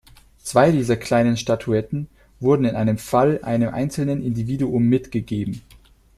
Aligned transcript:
Zwei 0.39 0.71
dieser 0.71 0.97
kleinen 0.97 1.37
Statuetten 1.37 2.07
wurden 2.39 2.65
in 2.65 2.75
einem 2.75 2.97
Fall 2.97 3.39
einem 3.43 3.71
einzelnen 3.71 4.23
Individuum 4.23 4.89
mitgegeben. 4.89 5.61